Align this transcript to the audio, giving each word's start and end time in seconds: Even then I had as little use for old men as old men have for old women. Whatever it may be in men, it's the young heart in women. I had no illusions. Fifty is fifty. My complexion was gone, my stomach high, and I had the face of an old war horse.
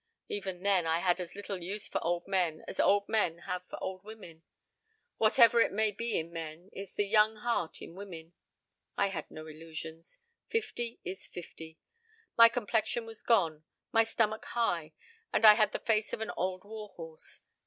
Even 0.27 0.63
then 0.63 0.87
I 0.87 0.97
had 0.97 1.19
as 1.19 1.35
little 1.35 1.61
use 1.61 1.87
for 1.87 2.03
old 2.03 2.27
men 2.27 2.63
as 2.67 2.79
old 2.79 3.07
men 3.07 3.37
have 3.45 3.63
for 3.67 3.77
old 3.83 4.03
women. 4.03 4.41
Whatever 5.17 5.61
it 5.61 5.71
may 5.71 5.91
be 5.91 6.17
in 6.17 6.33
men, 6.33 6.71
it's 6.73 6.95
the 6.95 7.05
young 7.05 7.35
heart 7.35 7.83
in 7.83 7.93
women. 7.93 8.33
I 8.97 9.09
had 9.09 9.29
no 9.29 9.45
illusions. 9.45 10.17
Fifty 10.49 10.99
is 11.03 11.27
fifty. 11.27 11.77
My 12.35 12.49
complexion 12.49 13.05
was 13.05 13.21
gone, 13.21 13.63
my 13.91 14.03
stomach 14.03 14.45
high, 14.45 14.93
and 15.31 15.45
I 15.45 15.53
had 15.53 15.71
the 15.71 15.77
face 15.77 16.13
of 16.13 16.21
an 16.21 16.31
old 16.35 16.63
war 16.63 16.89
horse. 16.95 17.41